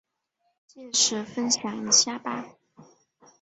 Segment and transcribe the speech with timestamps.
[0.65, 2.55] 届时分享一下吧